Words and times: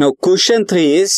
Now 0.00 0.10
question 0.24 0.64
three 0.64 0.82
is 1.00 1.14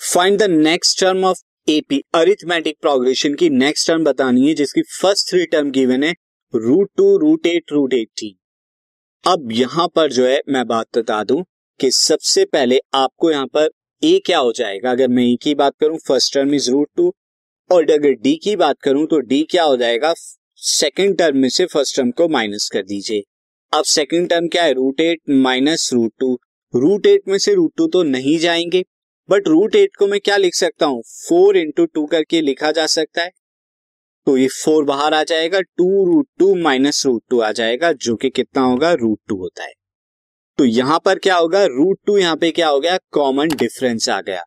find 0.00 0.38
the 0.38 0.46
next 0.50 1.00
term 1.00 1.24
of 1.24 1.42
AP 1.68 2.00
arithmetic 2.14 2.76
progression 2.80 3.34
की 3.34 3.48
next 3.50 3.86
term 3.88 4.04
बतानी 4.04 4.46
है, 4.48 4.54
जिसकी 4.54 4.82
first 4.92 5.28
three 5.28 5.44
term 5.46 5.70
given 5.70 6.04
है 6.04 6.10
root 6.54 6.88
two 6.96 7.16
root 7.18 7.46
eight 7.46 7.72
root 7.72 7.92
eighteen 7.94 8.34
अब 9.24 9.52
यहाँ 9.52 9.86
पर 9.96 10.12
जो 10.12 10.26
है, 10.26 10.40
मैं 10.48 10.66
बात 10.66 10.98
बता 10.98 11.22
दूँ 11.24 11.44
कि 11.80 11.90
सबसे 11.90 12.44
पहले 12.44 12.78
आपको 12.94 13.30
यहाँ 13.30 13.46
पर 13.46 13.68
ए 14.02 14.18
क्या 14.26 14.38
हो 14.38 14.52
जाएगा? 14.52 14.90
अगर 14.90 15.08
मैं 15.08 15.24
ए 15.24 15.36
की 15.42 15.54
बात 15.54 15.74
करूँ 15.80 15.98
first 16.08 16.34
term 16.34 16.54
is 16.54 16.70
root 16.70 16.88
two 16.96 17.12
और 17.70 17.90
अगर 17.90 18.14
डी 18.22 18.34
की 18.44 18.56
बात 18.56 18.80
करूँ 18.82 19.06
तो 19.06 19.20
डी 19.20 19.42
क्या 19.50 19.64
हो 19.64 19.76
जाएगा? 19.76 20.12
सेकेंड 20.58 21.16
टर्म 21.18 21.38
में 21.38 21.48
से 21.48 21.66
फ़र्स्ट 21.66 21.96
टर्म 21.96 22.10
को 22.12 22.28
माइनस 22.30 22.68
कर 22.72 22.82
दीजिए। 22.84 23.22
अब 23.72 23.84
सेकेंड 23.90 24.28
टर्म 24.30 24.48
क्या 24.48 24.64
है? 24.64 24.72
Root 24.72 25.00
eight 25.00 25.20
minus 25.30 25.92
root 25.92 26.12
two 26.20 26.38
root 26.74 27.06
eight 27.06 27.28
में 27.28 27.38
से 27.38 27.54
रूट 27.54 27.72
टू 27.76 27.86
तो 27.86 28.02
नहीं 28.02 28.38
जाएँगे 28.38 28.84
बट 29.28 29.48
रूट 29.48 29.74
एट 29.76 29.96
को 29.96 30.06
मैं 30.06 30.20
क्या 30.20 30.36
लिख 30.36 30.54
सकता 30.54 30.86
हूँ? 30.86 31.02
फोर 31.28 31.56
इंटू 31.56 31.84
टू 31.86 32.04
करके 32.06 32.40
लिखा 32.40 32.70
जा 32.72 32.86
सकता 32.86 33.22
है। 33.22 33.30
तो 34.26 34.36
ये 34.36 34.48
फोर 34.54 34.84
बाहर 34.84 35.14
आ 35.14 35.22
जाएगा 35.22 35.60
two 35.60 36.04
root 36.04 36.26
two 36.38 36.54
minus 36.54 37.04
root 37.06 37.22
two 37.30 37.40
आ 37.40 37.50
जाएगा, 37.52 37.92
जो 37.92 38.16
कि 38.16 38.30
कितना 38.30 38.62
होगा? 38.62 38.92
रूट 38.92 39.18
टू 39.28 39.36
होता 39.36 39.64
है। 39.64 39.72
तो 40.58 40.64
यहाँ 40.64 40.98
पर 41.04 41.18
क्या 41.18 41.36
होगा? 41.36 41.64
रूट 41.64 41.98
टू 42.06 42.16
यहाँ 42.18 42.36
पे 42.36 42.50
क्या 42.50 42.68
हो 42.68 42.80
गया? 42.80 42.98
कॉमन 43.12 43.48
डिफरेंस 43.48 44.08
आ 44.08 44.20
गया। 44.20 44.42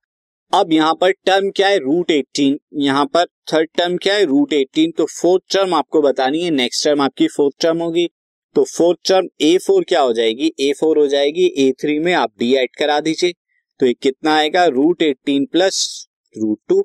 अब 0.54 0.74
यहाँ 0.74 0.94
पर 0.94 1.12
टर्म 1.26 1.50
क्या 1.52 1.68
है? 1.68 1.78
रूट 1.78 2.12
एटीन 2.12 2.58
यहाँ 2.82 3.06
पर 3.06 3.26
थर्ड 3.54 3.70
टर्म 3.78 3.98
क्या 3.98 4.14
है? 4.16 4.26
रूट 4.26 4.54
एटीन 4.54 4.92
तो 4.98 5.06
फोर्थ 5.12 5.54
टर्म 5.54 5.74
आपको 5.74 6.02
बतानी 6.02 6.44
है। 6.44 6.52
नेक्स्ट 6.52 6.84
टर्म 6.84 7.02
आपकी 7.02 7.28
फोर्थ 7.28 7.62
टर्म 7.62 7.82
होगी। 7.82 8.08
तो 8.58 8.64
फोर्थ 8.66 8.98
टर्म 9.08 9.28
ए 9.42 9.58
फोर 9.58 9.84
क्या 9.84 10.00
हो 10.02 10.14
जाएगी? 10.14 10.52
ए 10.60 10.72
फोर 10.80 10.98
हो 10.98 11.08
जाएगी। 11.08 11.46
ए 11.58 11.72
थ्री 11.82 11.98
में 12.00 12.14
आप 12.14 12.32
डी 12.40 12.54
एड 12.58 12.70
करा 12.78 13.00
दीजिए। 13.00 13.34
तो 13.80 13.86
ये 13.86 13.94
कितना 13.94 14.36
आएगा? 14.36 14.66
Root 14.68 15.02
eighteen 15.02 15.46
plus 15.46 16.08
root 16.36 16.60
two 16.70 16.82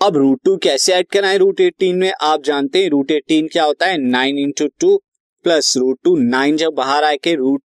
अब 0.00 0.16
रूट 0.16 0.40
टू 0.44 0.56
कैसे 0.58 0.92
ऐड 0.92 1.08
कराए 1.12 1.36
रूट 1.38 1.60
एटीन 1.60 1.96
में? 1.96 2.12
आप 2.20 2.42
जानते 2.44 2.82
हैं 2.82 2.88
रूट 2.90 3.10
एटीन 3.10 3.48
क्या 3.48 3.64
होता 3.64 3.86
है? 3.86 3.98
Nine 4.00 4.38
into 4.38 4.68
two 4.80 4.96
plus 5.44 5.76
root 5.76 5.98
two 6.04 6.16
nine 6.18 6.56
जब 6.56 6.72
बाहर 6.76 7.04
आए 7.04 7.16
के 7.24 7.34
रूट 7.34 7.62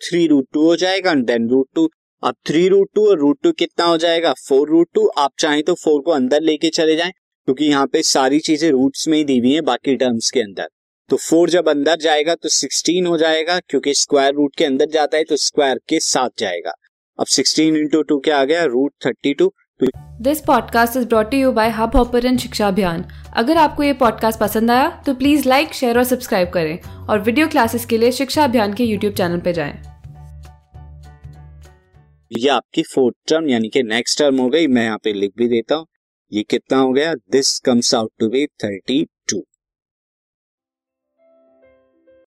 थ्री 0.00 0.26
रूट 0.26 0.48
टू 0.52 0.66
हो 0.66 0.76
जाएगा 0.76 1.14
देन 1.24 1.48
रूट 1.50 1.68
टू 1.74 1.88
अब 2.22 2.34
थ्री 2.46 2.66
रूट 2.68 2.90
टू 2.94 3.08
और 3.08 3.18
रूट 3.18 3.42
टू 3.42 3.52
कितना 3.54 3.86
हो 3.86 3.96
जाएगा? 3.98 4.32
फोर 4.38 4.68
रूट 4.68 4.88
टू 4.94 5.06
आप 5.18 5.32
चाहें 5.38 5.62
तो 5.62 5.74
फोर 5.76 6.00
को 6.02 6.10
अंदर 6.12 6.42
लेके 6.42 6.70
चले 6.70 6.96
जाएँ, 6.96 7.12
क्योंकि 7.48 7.64
यहाँ 7.64 7.86
पे 7.86 8.02
सारी 8.04 8.40
चीज़ें 8.42 8.70
रूट्स 8.70 9.08
में 9.08 9.18
ही 9.18 9.24
दी 9.24 9.38
हुई 9.38 9.52
है, 9.52 9.60
बाकी 9.62 9.96
टर्म्स 9.96 10.30
के 10.30 10.40
अंदर। 10.40 10.68
तो 11.10 11.16
फोर 11.16 11.50
जब 11.50 11.68
अंदर 11.68 11.96
जाएगा 11.96 12.34
तो 12.34 12.48
सिक्सटीन 12.48 13.06
हो 13.06 13.16
जाएगा 13.18 13.58
क्योंकि 13.60 13.92
स्क्वायर 13.94 14.34
रूट 14.34 14.54
के 14.58 14.64
अंदर 14.64 14.86
जाता 14.90 15.16
है 15.16 15.24
तो 15.24 15.36
स्क्वायर 15.36 15.80
के 15.88 15.98
साथ 16.00 16.28
जाएगा। 16.38 16.72
अब 17.18 17.26
सिक्सटीन 17.26 17.76
इंटू 17.76 18.02
टू 18.02 18.18
क्या 18.18 18.38
आ 18.38 18.44
गया? 18.44 18.64
Root 18.64 18.92
thirty 19.06 19.34
two 19.34 19.52
this 20.22 20.40
podcast 20.40 20.96
is 20.96 21.06
brought 21.06 21.34
you 21.34 21.52
by 21.52 21.70
Hubhopper 21.96 22.36
शिक्षा 22.36 22.68
अभियान 22.68 23.04
अगर 23.36 23.56
आपको 23.56 23.82
ये 23.82 23.92
पॉडकास्ट 23.92 24.40
पसंद 24.40 24.70
आया 24.70 24.88
तो 25.06 25.14
प्लीज़ 25.14 25.48
लाइक 25.48 25.74
शेयर 25.74 25.98
और 25.98 26.04
सब्सक्राइब 26.04 26.50
करें 26.50 26.78
और 27.08 27.20
वीडियो 27.20 27.48
क्लासेस 27.48 27.86
के 27.86 27.98
लिए 27.98 28.12
शिक्षा 28.12 28.44
अभियान 28.44 28.74
के 28.74 28.84
यूट्यूब 28.84 29.14
चैनल 29.14 29.40
पर 29.40 29.52
जाएँ। 29.52 29.72
ये 32.32 32.48
आपकी 32.50 32.82
फोर्थ 32.94 33.16
टर्म 33.28 33.48
यानी 33.48 33.68
कि 33.68 33.82
नेक्स्ट 33.84 34.18
टर्म 34.18 34.38
हो 34.38 34.48
गई 34.48 34.66
मैं 34.66 34.84
यहाँ 34.84 34.98
पे 35.04 35.12
लिख 35.12 35.32
भी 35.38 35.48
देता 35.48 35.74
हूँ। 35.74 35.86
ये 36.32 36.42
कितना 36.42 36.78
हो 36.78 36.92
गया? 36.92 37.14
This 37.14 37.58
comes 37.58 37.94
out 37.94 38.10
to 38.20 38.28
be 38.28 38.46
thirty 38.46 39.04
two 39.30 39.44